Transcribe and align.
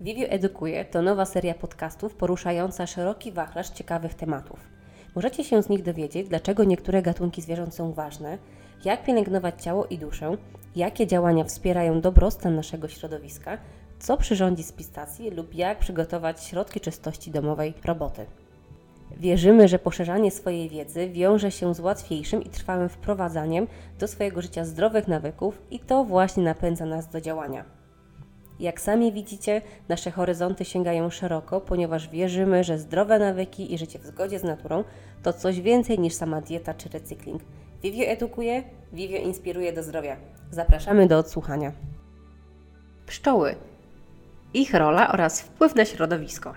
Vivio 0.00 0.26
Edukuje 0.26 0.84
to 0.84 1.02
nowa 1.02 1.24
seria 1.24 1.54
podcastów 1.54 2.14
poruszająca 2.14 2.86
szeroki 2.86 3.32
wachlarz 3.32 3.70
ciekawych 3.70 4.14
tematów. 4.14 4.60
Możecie 5.14 5.44
się 5.44 5.62
z 5.62 5.68
nich 5.68 5.82
dowiedzieć, 5.82 6.28
dlaczego 6.28 6.64
niektóre 6.64 7.02
gatunki 7.02 7.42
zwierząt 7.42 7.74
są 7.74 7.92
ważne, 7.92 8.38
jak 8.84 9.04
pielęgnować 9.04 9.62
ciało 9.62 9.86
i 9.86 9.98
duszę, 9.98 10.36
jakie 10.76 11.06
działania 11.06 11.44
wspierają 11.44 12.00
dobrostan 12.00 12.56
naszego 12.56 12.88
środowiska, 12.88 13.58
co 13.98 14.16
przyrządzi 14.16 14.62
z 14.62 14.72
pistacji 14.72 15.30
lub 15.30 15.54
jak 15.54 15.78
przygotować 15.78 16.44
środki 16.44 16.80
czystości 16.80 17.30
domowej 17.30 17.74
roboty. 17.84 18.26
Wierzymy, 19.16 19.68
że 19.68 19.78
poszerzanie 19.78 20.30
swojej 20.30 20.68
wiedzy 20.68 21.08
wiąże 21.08 21.50
się 21.50 21.74
z 21.74 21.80
łatwiejszym 21.80 22.44
i 22.44 22.48
trwałym 22.48 22.88
wprowadzaniem 22.88 23.66
do 23.98 24.08
swojego 24.08 24.42
życia 24.42 24.64
zdrowych 24.64 25.08
nawyków 25.08 25.62
i 25.70 25.78
to 25.78 26.04
właśnie 26.04 26.42
napędza 26.42 26.86
nas 26.86 27.08
do 27.08 27.20
działania. 27.20 27.77
Jak 28.60 28.80
sami 28.80 29.12
widzicie, 29.12 29.62
nasze 29.88 30.10
horyzonty 30.10 30.64
sięgają 30.64 31.10
szeroko, 31.10 31.60
ponieważ 31.60 32.08
wierzymy, 32.08 32.64
że 32.64 32.78
zdrowe 32.78 33.18
nawyki 33.18 33.74
i 33.74 33.78
życie 33.78 33.98
w 33.98 34.06
zgodzie 34.06 34.38
z 34.38 34.44
naturą 34.44 34.84
to 35.22 35.32
coś 35.32 35.60
więcej 35.60 35.98
niż 35.98 36.14
sama 36.14 36.40
dieta 36.40 36.74
czy 36.74 36.88
recykling. 36.88 37.42
Vivio 37.82 38.04
edukuje, 38.04 38.62
Vivio 38.92 39.18
inspiruje 39.18 39.72
do 39.72 39.82
zdrowia. 39.82 40.16
Zapraszamy 40.50 41.06
do 41.06 41.18
odsłuchania. 41.18 41.72
Pszczoły. 43.06 43.54
Ich 44.54 44.74
rola 44.74 45.12
oraz 45.12 45.40
wpływ 45.40 45.74
na 45.74 45.84
środowisko. 45.84 46.54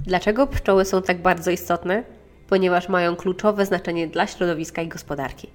Dlaczego 0.00 0.46
pszczoły 0.46 0.84
są 0.84 1.02
tak 1.02 1.22
bardzo 1.22 1.50
istotne? 1.50 2.04
Ponieważ 2.48 2.88
mają 2.88 3.16
kluczowe 3.16 3.66
znaczenie 3.66 4.08
dla 4.08 4.26
środowiska 4.26 4.82
i 4.82 4.88
gospodarki. 4.88 5.50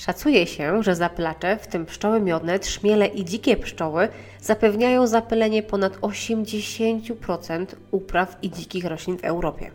Szacuje 0.00 0.46
się, 0.46 0.82
że 0.82 0.96
zapylacze, 0.96 1.56
w 1.56 1.66
tym 1.66 1.86
pszczoły 1.86 2.20
miodne, 2.20 2.58
trzmiele 2.58 3.06
i 3.06 3.24
dzikie 3.24 3.56
pszczoły, 3.56 4.08
zapewniają 4.40 5.06
zapylenie 5.06 5.62
ponad 5.62 5.96
80% 5.96 7.66
upraw 7.90 8.38
i 8.42 8.50
dzikich 8.50 8.84
roślin 8.84 9.18
w 9.18 9.24
Europie. 9.24 9.70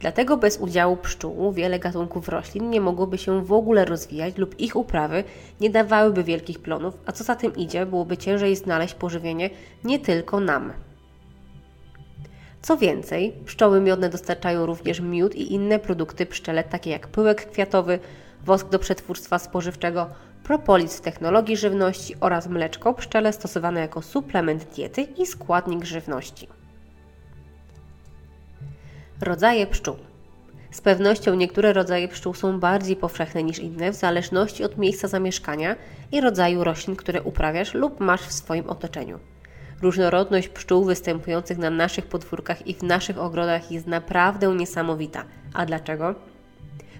Dlatego 0.00 0.36
bez 0.36 0.58
udziału 0.58 0.96
pszczół 0.96 1.52
wiele 1.52 1.78
gatunków 1.78 2.28
roślin 2.28 2.70
nie 2.70 2.80
mogłoby 2.80 3.18
się 3.18 3.44
w 3.44 3.52
ogóle 3.52 3.84
rozwijać 3.84 4.36
lub 4.36 4.60
ich 4.60 4.76
uprawy 4.76 5.24
nie 5.60 5.70
dawałyby 5.70 6.24
wielkich 6.24 6.58
plonów, 6.58 6.94
a 7.06 7.12
co 7.12 7.24
za 7.24 7.36
tym 7.36 7.56
idzie, 7.56 7.86
byłoby 7.86 8.16
ciężej 8.16 8.56
znaleźć 8.56 8.94
pożywienie 8.94 9.50
nie 9.84 9.98
tylko 9.98 10.40
nam. 10.40 10.72
Co 12.62 12.76
więcej, 12.76 13.32
pszczoły 13.46 13.80
miodne 13.80 14.08
dostarczają 14.08 14.66
również 14.66 15.00
miód 15.00 15.34
i 15.34 15.52
inne 15.52 15.78
produkty 15.78 16.26
pszczele, 16.26 16.64
takie 16.64 16.90
jak 16.90 17.08
pyłek 17.08 17.50
kwiatowy, 17.50 17.98
wosk 18.44 18.68
do 18.68 18.78
przetwórstwa 18.78 19.38
spożywczego, 19.38 20.06
propolis 20.44 20.96
w 20.96 21.00
technologii 21.00 21.56
żywności 21.56 22.14
oraz 22.20 22.46
mleczko 22.46 22.94
pszczele 22.94 23.32
stosowane 23.32 23.80
jako 23.80 24.02
suplement 24.02 24.64
diety 24.64 25.02
i 25.02 25.26
składnik 25.26 25.84
żywności. 25.84 26.48
Rodzaje 29.20 29.66
pszczół. 29.66 29.96
Z 30.70 30.80
pewnością 30.80 31.34
niektóre 31.34 31.72
rodzaje 31.72 32.08
pszczół 32.08 32.34
są 32.34 32.60
bardziej 32.60 32.96
powszechne 32.96 33.42
niż 33.42 33.58
inne 33.58 33.92
w 33.92 33.94
zależności 33.94 34.64
od 34.64 34.78
miejsca 34.78 35.08
zamieszkania 35.08 35.76
i 36.12 36.20
rodzaju 36.20 36.64
roślin, 36.64 36.96
które 36.96 37.22
uprawiasz 37.22 37.74
lub 37.74 38.00
masz 38.00 38.20
w 38.20 38.32
swoim 38.32 38.70
otoczeniu. 38.70 39.18
Różnorodność 39.82 40.48
pszczół 40.48 40.84
występujących 40.84 41.58
na 41.58 41.70
naszych 41.70 42.06
podwórkach 42.06 42.66
i 42.66 42.74
w 42.74 42.82
naszych 42.82 43.18
ogrodach 43.18 43.70
jest 43.70 43.86
naprawdę 43.86 44.54
niesamowita. 44.54 45.24
A 45.54 45.66
dlaczego? 45.66 46.14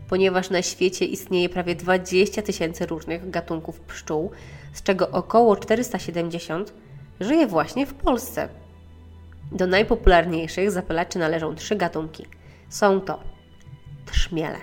Ponieważ 0.08 0.50
na 0.50 0.62
świecie 0.62 1.04
istnieje 1.04 1.48
prawie 1.48 1.74
20 1.74 2.42
tysięcy 2.42 2.86
różnych 2.86 3.30
gatunków 3.30 3.80
pszczół, 3.80 4.30
z 4.72 4.82
czego 4.82 5.10
około 5.10 5.56
470 5.56 6.74
żyje 7.20 7.46
właśnie 7.46 7.86
w 7.86 7.94
Polsce. 7.94 8.48
Do 9.52 9.66
najpopularniejszych 9.66 10.70
zapylaczy 10.70 11.18
należą 11.18 11.54
trzy 11.54 11.76
gatunki. 11.76 12.26
Są 12.68 13.00
to 13.00 13.20
trzmiele. 14.06 14.58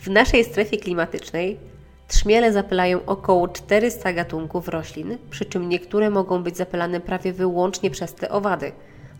W 0.00 0.10
naszej 0.10 0.44
strefie 0.44 0.78
klimatycznej 0.78 1.58
trzmiele 2.08 2.52
zapylają 2.52 3.04
około 3.06 3.48
400 3.48 4.12
gatunków 4.12 4.68
roślin, 4.68 5.18
przy 5.30 5.44
czym 5.44 5.68
niektóre 5.68 6.10
mogą 6.10 6.42
być 6.42 6.56
zapylane 6.56 7.00
prawie 7.00 7.32
wyłącznie 7.32 7.90
przez 7.90 8.14
te 8.14 8.30
owady. 8.30 8.72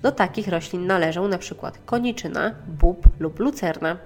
Do 0.02 0.12
takich 0.12 0.48
roślin 0.48 0.86
należą 0.86 1.24
np. 1.24 1.72
koniczyna, 1.86 2.54
bób 2.66 3.06
lub 3.20 3.40
lucerna. 3.40 3.96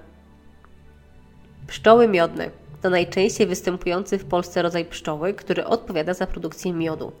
Pszczoły 1.67 2.07
miodne 2.07 2.49
to 2.81 2.89
najczęściej 2.89 3.47
występujący 3.47 4.17
w 4.17 4.25
Polsce 4.25 4.61
rodzaj 4.61 4.85
pszczoły, 4.85 5.33
który 5.33 5.65
odpowiada 5.65 6.13
za 6.13 6.27
produkcję 6.27 6.73
miodu. 6.73 7.11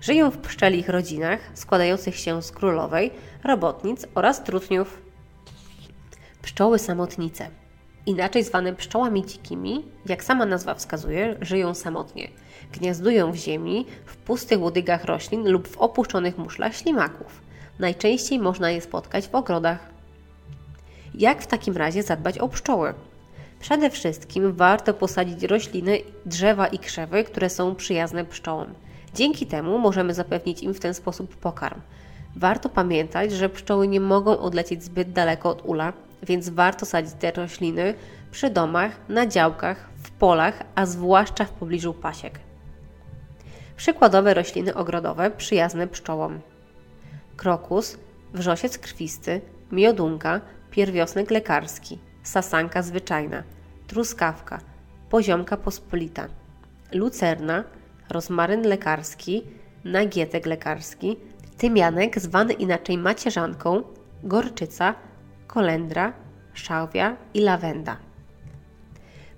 Żyją 0.00 0.30
w 0.30 0.38
pszczelich 0.38 0.88
rodzinach 0.88 1.40
składających 1.54 2.16
się 2.16 2.42
z 2.42 2.52
królowej, 2.52 3.10
robotnic 3.44 4.06
oraz 4.14 4.44
trutniów. 4.44 5.02
Pszczoły 6.42 6.78
samotnice. 6.78 7.50
Inaczej 8.06 8.44
zwane 8.44 8.72
pszczołami 8.72 9.26
dzikimi, 9.26 9.84
jak 10.06 10.24
sama 10.24 10.46
nazwa 10.46 10.74
wskazuje, 10.74 11.36
żyją 11.40 11.74
samotnie. 11.74 12.28
Gniazdują 12.72 13.32
w 13.32 13.36
ziemi, 13.36 13.86
w 14.04 14.16
pustych 14.16 14.60
łodygach 14.60 15.04
roślin 15.04 15.48
lub 15.50 15.68
w 15.68 15.78
opuszczonych 15.78 16.38
muszlach 16.38 16.76
ślimaków. 16.76 17.40
Najczęściej 17.78 18.38
można 18.38 18.70
je 18.70 18.80
spotkać 18.80 19.28
w 19.28 19.34
ogrodach. 19.34 19.90
Jak 21.14 21.42
w 21.42 21.46
takim 21.46 21.76
razie 21.76 22.02
zadbać 22.02 22.38
o 22.38 22.48
pszczoły? 22.48 22.94
Przede 23.60 23.90
wszystkim 23.90 24.52
warto 24.52 24.94
posadzić 24.94 25.42
rośliny, 25.42 25.98
drzewa 26.26 26.66
i 26.66 26.78
krzewy, 26.78 27.24
które 27.24 27.50
są 27.50 27.74
przyjazne 27.74 28.24
pszczołom. 28.24 28.66
Dzięki 29.14 29.46
temu 29.46 29.78
możemy 29.78 30.14
zapewnić 30.14 30.62
im 30.62 30.74
w 30.74 30.80
ten 30.80 30.94
sposób 30.94 31.36
pokarm. 31.36 31.80
Warto 32.36 32.68
pamiętać, 32.68 33.32
że 33.32 33.48
pszczoły 33.48 33.88
nie 33.88 34.00
mogą 34.00 34.38
odlecieć 34.38 34.84
zbyt 34.84 35.12
daleko 35.12 35.50
od 35.50 35.64
ula, 35.64 35.92
więc 36.22 36.48
warto 36.48 36.86
sadzić 36.86 37.14
te 37.18 37.30
rośliny 37.30 37.94
przy 38.30 38.50
domach, 38.50 38.92
na 39.08 39.26
działkach, 39.26 39.88
w 40.02 40.10
polach, 40.10 40.62
a 40.74 40.86
zwłaszcza 40.86 41.44
w 41.44 41.50
pobliżu 41.50 41.94
pasiek. 41.94 42.40
Przykładowe 43.76 44.34
rośliny 44.34 44.74
ogrodowe 44.74 45.30
przyjazne 45.30 45.86
pszczołom: 45.86 46.40
krokus, 47.36 47.98
wrzosiec 48.34 48.78
krwisty, 48.78 49.40
miodunka, 49.72 50.40
pierwiosnek 50.70 51.30
lekarski 51.30 51.98
sasanka 52.28 52.82
zwyczajna, 52.82 53.42
truskawka, 53.86 54.60
poziomka 55.10 55.56
pospolita, 55.56 56.28
lucerna, 56.92 57.64
rozmaryn 58.10 58.62
lekarski, 58.62 59.42
nagietek 59.84 60.46
lekarski, 60.46 61.16
tymianek 61.58 62.20
zwany 62.20 62.52
inaczej 62.52 62.98
macierzanką, 62.98 63.82
gorczyca, 64.24 64.94
kolendra, 65.46 66.12
szałwia 66.54 67.16
i 67.34 67.40
lawenda. 67.40 67.96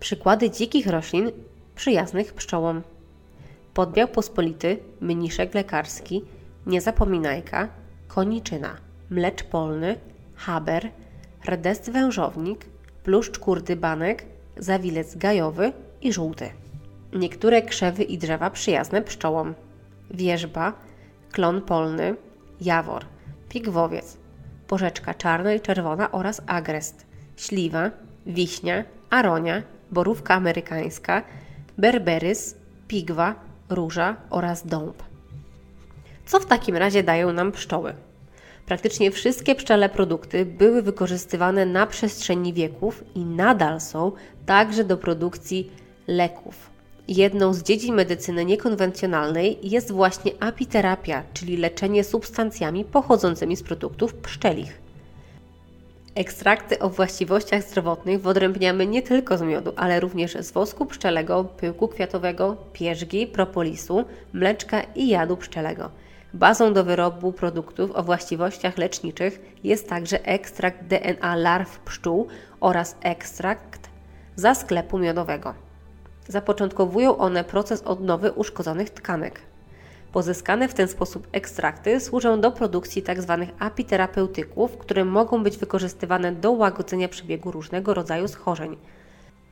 Przykłady 0.01 0.51
dzikich 0.51 0.87
roślin 0.87 1.31
przyjaznych 1.75 2.35
pszczołom. 2.35 2.83
Podbiał 3.75 4.09
pospolity, 4.09 4.79
mniszek 5.01 5.55
lekarski, 5.55 6.25
niezapominajka, 6.67 7.69
koniczyna, 8.09 8.77
mlecz 9.11 9.43
polny, 9.43 9.97
haber, 10.37 10.91
rdest 11.47 11.91
wężownik, 11.91 12.67
pluszcz 13.05 13.39
kurdy 13.39 13.77
banek, 13.77 14.25
zawilec 14.57 15.17
gajowy 15.17 15.73
i 16.03 16.13
żółty. 16.13 16.51
Niektóre 17.13 17.63
krzewy 17.63 18.03
i 18.03 18.19
drzewa 18.19 18.51
przyjazne 18.51 19.03
pszczołom. 19.03 19.55
Wierzba, 20.11 20.73
klon 21.33 21.63
polny, 21.63 22.17
jawor, 22.61 23.05
pigwowiec, 23.49 24.17
porzeczka 24.67 25.15
czarna 25.15 25.55
i 25.55 25.61
czerwona 25.61 26.13
oraz 26.13 26.43
agrest, 26.47 27.07
śliwa, 27.37 27.91
wiśnia, 28.27 28.85
aronia, 29.11 29.63
borówka 29.91 30.35
amerykańska, 30.35 31.23
berberys, 31.79 32.57
pigwa, 32.89 33.35
róża 33.69 34.17
oraz 34.31 34.67
dąb. 34.67 35.03
Co 36.27 36.41
w 36.41 36.47
takim 36.47 36.77
razie 36.77 37.03
dają 37.03 37.33
nam 37.33 37.53
pszczoły? 37.53 37.95
Praktycznie 38.71 39.11
wszystkie 39.11 39.55
pszczele 39.55 39.89
produkty 39.89 40.47
były 40.47 40.83
wykorzystywane 40.83 41.67
na 41.67 41.87
przestrzeni 41.87 42.53
wieków 42.53 43.05
i 43.15 43.25
nadal 43.25 43.81
są 43.81 44.13
także 44.47 44.85
do 44.85 44.97
produkcji 44.97 45.71
leków. 46.07 46.71
Jedną 47.09 47.55
z 47.55 47.63
dziedzin 47.63 47.95
medycyny 47.95 48.45
niekonwencjonalnej 48.45 49.59
jest 49.63 49.93
właśnie 49.93 50.33
apiterapia, 50.41 51.23
czyli 51.35 51.57
leczenie 51.57 52.05
substancjami 52.05 52.85
pochodzącymi 52.85 53.57
z 53.57 53.63
produktów 53.63 54.15
pszczelich. 54.15 54.79
Ekstrakty 56.15 56.79
o 56.79 56.91
właściwościach 56.91 57.63
zdrowotnych 57.63 58.21
wyodrębniamy 58.21 58.87
nie 58.87 59.03
tylko 59.03 59.39
z 59.39 59.43
miodu, 59.43 59.73
ale 59.77 60.01
również 60.01 60.33
z 60.41 60.53
wosku 60.53 60.87
pszczelego, 60.87 61.45
pyłku 61.45 61.89
kwiatowego, 61.89 62.57
pierzgi, 62.73 63.27
propolisu, 63.27 64.05
mleczka 64.33 64.83
i 64.95 65.09
jadu 65.09 65.37
pszczelego. 65.37 65.91
Bazą 66.35 66.73
do 66.73 66.85
wyrobu 66.85 67.33
produktów 67.33 67.91
o 67.91 68.03
właściwościach 68.03 68.79
leczniczych 68.79 69.41
jest 69.65 69.89
także 69.89 70.25
ekstrakt 70.25 70.85
DNA 70.85 71.37
larw 71.37 71.79
pszczół 71.79 72.27
oraz 72.61 72.97
ekstrakt 73.03 73.91
za 74.37 74.55
sklepu 74.55 74.99
miodowego. 74.99 75.55
Zapoczątkowują 76.29 77.17
one 77.17 77.45
proces 77.45 77.83
odnowy 77.83 78.33
uszkodzonych 78.33 78.91
tkanek. 78.91 79.41
Pozyskane 80.13 80.69
w 80.69 80.75
ten 80.75 80.89
sposób 80.89 81.29
ekstrakty 81.33 82.01
służą 82.01 82.41
do 82.41 82.53
produkcji 82.53 83.03
tzw. 83.03 83.47
Tak 83.47 83.67
apiterapeutyków, 83.73 84.77
które 84.77 85.05
mogą 85.05 85.43
być 85.43 85.59
wykorzystywane 85.59 86.33
do 86.33 86.53
łagodzenia 86.53 87.09
przebiegu 87.09 87.51
różnego 87.51 87.95
rodzaju 87.95 88.29
schorzeń. 88.29 88.77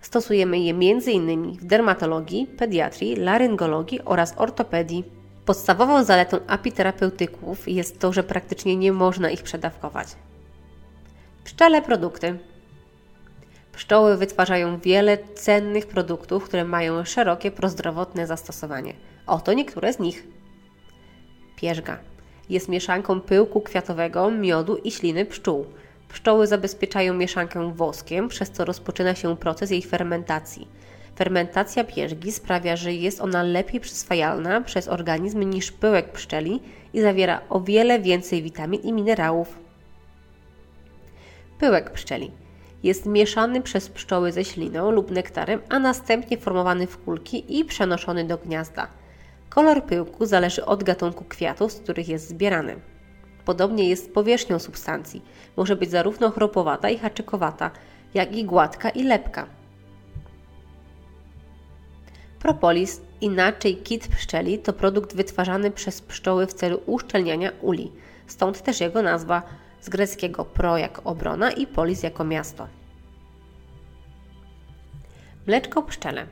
Stosujemy 0.01 0.59
je 0.59 0.71
m.in. 0.71 1.53
w 1.53 1.65
dermatologii, 1.65 2.47
pediatrii, 2.47 3.17
laryngologii 3.17 4.05
oraz 4.05 4.35
ortopedii. 4.37 5.18
Podstawową 5.49 6.05
zaletą 6.05 6.39
apiterapeutyków 6.47 7.69
jest 7.69 7.99
to, 7.99 8.13
że 8.13 8.23
praktycznie 8.23 8.77
nie 8.77 8.93
można 8.93 9.31
ich 9.31 9.43
przedawkować. 9.43 10.09
Pszczele 11.45 11.83
produkty. 11.83 12.39
Pszczoły 13.73 14.17
wytwarzają 14.17 14.79
wiele 14.79 15.19
cennych 15.35 15.87
produktów, 15.87 16.45
które 16.45 16.65
mają 16.65 17.05
szerokie 17.05 17.51
prozdrowotne 17.51 18.27
zastosowanie. 18.27 18.95
Oto 19.27 19.53
niektóre 19.53 19.93
z 19.93 19.99
nich. 19.99 20.27
Pierzga. 21.57 21.99
Jest 22.51 22.69
mieszanką 22.69 23.21
pyłku 23.21 23.61
kwiatowego, 23.61 24.31
miodu 24.31 24.77
i 24.77 24.91
śliny 24.91 25.27
pszczół. 25.27 25.67
Pszczoły 26.09 26.47
zabezpieczają 26.47 27.15
mieszankę 27.15 27.75
woskiem, 27.75 28.29
przez 28.29 28.51
co 28.51 28.65
rozpoczyna 28.65 29.15
się 29.15 29.37
proces 29.37 29.71
jej 29.71 29.83
fermentacji. 29.83 30.69
Fermentacja 31.19 31.85
pierzgi 31.85 32.33
sprawia, 32.33 32.77
że 32.77 32.93
jest 32.93 33.21
ona 33.21 33.43
lepiej 33.43 33.81
przyswajalna 33.81 34.61
przez 34.61 34.89
organizm 34.89 35.43
niż 35.43 35.73
pyłek 35.73 36.13
pszczeli 36.13 36.61
i 36.93 37.01
zawiera 37.01 37.41
o 37.49 37.61
wiele 37.61 38.01
więcej 38.01 38.43
witamin 38.43 38.81
i 38.81 38.93
minerałów. 38.93 39.59
Pyłek 41.59 41.91
pszczeli 41.91 42.31
jest 42.83 43.07
mieszany 43.07 43.63
przez 43.63 43.89
pszczoły 43.89 44.33
ze 44.33 44.45
śliną 44.45 44.91
lub 44.91 45.11
nektarem, 45.11 45.61
a 45.69 45.79
następnie 45.79 46.39
formowany 46.39 46.87
w 46.87 46.99
kulki 46.99 47.59
i 47.59 47.65
przenoszony 47.65 48.25
do 48.25 48.39
gniazda. 48.39 48.89
Kolor 49.49 49.85
pyłku 49.85 50.27
zależy 50.27 50.65
od 50.65 50.85
gatunku 50.85 51.25
kwiatów, 51.25 51.73
z 51.73 51.81
których 51.81 52.09
jest 52.09 52.29
zbierany. 52.29 52.77
Podobnie 53.45 53.89
jest 53.89 54.05
z 54.05 54.09
powierzchnią 54.09 54.59
substancji. 54.59 55.23
Może 55.57 55.77
być 55.77 55.91
zarówno 55.91 56.31
chropowata 56.31 56.91
i 56.91 56.99
haczykowata, 56.99 57.71
jak 58.15 58.37
i 58.37 58.45
gładka 58.45 58.91
i 58.91 59.05
lepka. 59.05 59.58
Propolis, 62.39 63.01
inaczej 63.21 63.77
kit 63.77 64.09
pszczeli, 64.09 64.59
to 64.59 64.73
produkt 64.73 65.15
wytwarzany 65.17 65.71
przez 65.71 66.01
pszczoły 66.01 66.47
w 66.47 66.55
celu 66.55 66.81
uszczelniania 66.87 67.53
uli, 67.63 67.93
stąd 68.27 68.63
też 68.63 68.81
jego 68.81 69.03
nazwa 69.03 69.43
z 69.81 69.89
greckiego 69.89 70.45
pro 70.45 70.79
jako 70.79 71.03
obrona 71.03 71.51
i 71.51 71.67
polis 71.67 72.03
jako 72.03 72.25
miasto. 72.25 72.69
Mleczko 75.47 75.83
pszczele. 75.83 76.27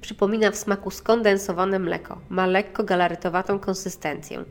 Przypomina 0.00 0.50
w 0.50 0.56
smaku 0.56 0.90
skondensowane 0.90 1.78
mleko. 1.78 2.20
Ma 2.28 2.46
lekko 2.46 2.84
galarytowatą 2.84 3.58
konsystencję. 3.58 4.44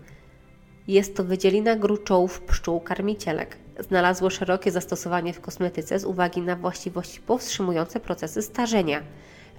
Jest 0.88 1.16
to 1.16 1.24
wydzielina 1.24 1.76
gruczołów 1.76 2.42
pszczół 2.42 2.80
karmicielek. 2.80 3.58
Znalazło 3.80 4.30
szerokie 4.30 4.72
zastosowanie 4.72 5.34
w 5.34 5.42
kosmetyce 5.42 6.00
z 6.00 6.06
uwagi 6.06 6.42
na 6.42 6.56
właściwości 6.56 7.22
powstrzymujące 7.22 8.00
procesy 8.00 8.42
starzenia. 8.42 9.04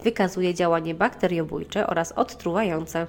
Wykazuje 0.02 0.54
działanie 0.54 0.94
bakteriobójcze 0.94 1.86
oraz 1.86 2.12
odtruwające. 2.12 3.06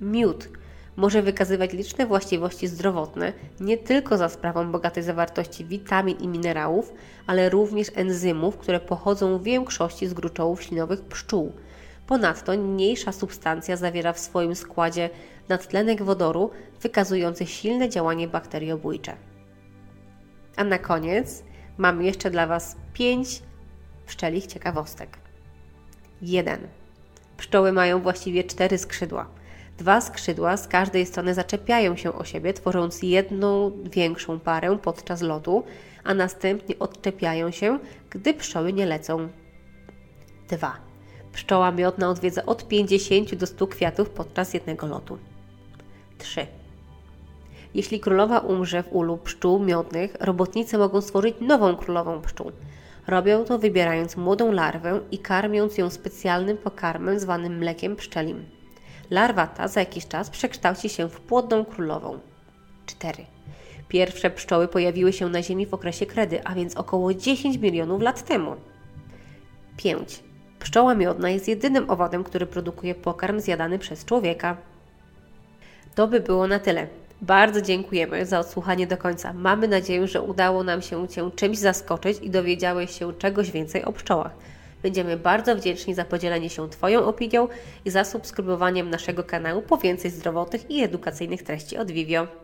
Miód 0.00 0.48
może 0.96 1.22
wykazywać 1.22 1.72
liczne 1.72 2.06
właściwości 2.06 2.68
zdrowotne, 2.68 3.32
nie 3.60 3.78
tylko 3.78 4.18
za 4.18 4.28
sprawą 4.28 4.72
bogatej 4.72 5.02
zawartości 5.02 5.64
witamin 5.64 6.16
i 6.20 6.28
minerałów, 6.28 6.92
ale 7.26 7.48
również 7.48 7.90
enzymów, 7.94 8.56
które 8.56 8.80
pochodzą 8.80 9.38
w 9.38 9.42
większości 9.42 10.06
z 10.06 10.14
gruczołów 10.14 10.62
ślinowych 10.62 11.04
pszczół. 11.04 11.52
Ponadto 12.06 12.54
niniejsza 12.54 13.12
substancja 13.12 13.76
zawiera 13.76 14.12
w 14.12 14.18
swoim 14.18 14.54
składzie 14.54 15.10
nadtlenek 15.48 16.02
wodoru, 16.02 16.50
wykazujący 16.80 17.46
silne 17.46 17.88
działanie 17.88 18.28
bakteriobójcze. 18.28 19.16
A 20.56 20.64
na 20.64 20.78
koniec 20.78 21.44
mam 21.78 22.02
jeszcze 22.02 22.30
dla 22.30 22.46
Was 22.46 22.76
5 22.92 23.42
pszczelich 24.06 24.46
ciekawostek. 24.46 25.23
1. 26.22 26.58
Pszczoły 27.36 27.72
mają 27.72 28.02
właściwie 28.02 28.44
cztery 28.44 28.78
skrzydła. 28.78 29.26
Dwa 29.78 30.00
skrzydła 30.00 30.56
z 30.56 30.68
każdej 30.68 31.06
strony 31.06 31.34
zaczepiają 31.34 31.96
się 31.96 32.12
o 32.12 32.24
siebie, 32.24 32.52
tworząc 32.52 33.02
jedną 33.02 33.72
większą 33.84 34.40
parę 34.40 34.78
podczas 34.82 35.22
lotu, 35.22 35.64
a 36.04 36.14
następnie 36.14 36.78
odczepiają 36.78 37.50
się, 37.50 37.78
gdy 38.10 38.34
pszczoły 38.34 38.72
nie 38.72 38.86
lecą. 38.86 39.28
2. 40.48 40.76
Pszczoła 41.32 41.72
miodna 41.72 42.10
odwiedza 42.10 42.46
od 42.46 42.68
50 42.68 43.34
do 43.34 43.46
100 43.46 43.66
kwiatów 43.66 44.10
podczas 44.10 44.54
jednego 44.54 44.86
lotu. 44.86 45.18
3. 46.18 46.46
Jeśli 47.74 48.00
królowa 48.00 48.38
umrze 48.38 48.82
w 48.82 48.92
ulu 48.92 49.16
pszczół 49.16 49.58
miodnych, 49.58 50.16
robotnicy 50.20 50.78
mogą 50.78 51.00
stworzyć 51.00 51.36
nową 51.40 51.76
królową 51.76 52.20
pszczół. 52.22 52.52
Robią 53.06 53.44
to 53.44 53.58
wybierając 53.58 54.16
młodą 54.16 54.52
larwę 54.52 55.00
i 55.10 55.18
karmiąc 55.18 55.78
ją 55.78 55.90
specjalnym 55.90 56.56
pokarmem 56.56 57.20
zwanym 57.20 57.58
mlekiem 57.58 57.96
pszczelim. 57.96 58.44
Larwa 59.10 59.46
ta 59.46 59.68
za 59.68 59.80
jakiś 59.80 60.06
czas 60.06 60.30
przekształci 60.30 60.88
się 60.88 61.08
w 61.08 61.20
płodną 61.20 61.64
królową. 61.64 62.18
4. 62.86 63.24
Pierwsze 63.88 64.30
pszczoły 64.30 64.68
pojawiły 64.68 65.12
się 65.12 65.28
na 65.28 65.42
Ziemi 65.42 65.66
w 65.66 65.74
okresie 65.74 66.06
kredy, 66.06 66.44
a 66.44 66.54
więc 66.54 66.76
około 66.76 67.14
10 67.14 67.56
milionów 67.56 68.02
lat 68.02 68.22
temu. 68.22 68.56
5. 69.76 70.22
Pszczoła 70.58 70.94
miodna 70.94 71.30
jest 71.30 71.48
jedynym 71.48 71.90
owadem, 71.90 72.24
który 72.24 72.46
produkuje 72.46 72.94
pokarm 72.94 73.40
zjadany 73.40 73.78
przez 73.78 74.04
człowieka. 74.04 74.56
To 75.94 76.08
by 76.08 76.20
było 76.20 76.46
na 76.46 76.58
tyle. 76.58 76.86
Bardzo 77.26 77.60
dziękujemy 77.60 78.26
za 78.26 78.38
odsłuchanie 78.38 78.86
do 78.86 78.96
końca. 78.96 79.32
Mamy 79.32 79.68
nadzieję, 79.68 80.08
że 80.08 80.22
udało 80.22 80.64
nam 80.64 80.82
się 80.82 81.08
Cię 81.08 81.30
czymś 81.36 81.58
zaskoczyć 81.58 82.18
i 82.22 82.30
dowiedziałeś 82.30 82.98
się 82.98 83.12
czegoś 83.12 83.50
więcej 83.50 83.84
o 83.84 83.92
pszczołach. 83.92 84.32
Będziemy 84.82 85.16
bardzo 85.16 85.56
wdzięczni 85.56 85.94
za 85.94 86.04
podzielenie 86.04 86.50
się 86.50 86.68
Twoją 86.68 87.04
opinią 87.04 87.48
i 87.84 87.90
za 87.90 88.04
subskrybowaniem 88.04 88.90
naszego 88.90 89.24
kanału 89.24 89.62
po 89.62 89.76
więcej 89.76 90.10
zdrowotnych 90.10 90.70
i 90.70 90.82
edukacyjnych 90.82 91.42
treści 91.42 91.76
od 91.76 91.90
Vivio. 91.90 92.43